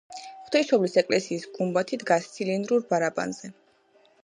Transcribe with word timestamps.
ღვთისმშობლის 0.45 0.97
ეკლესიის 1.01 1.45
გუმბათი 1.59 2.01
დგას 2.05 2.27
ცილინდრულ 2.39 2.83
ბარაბანზე. 2.95 3.55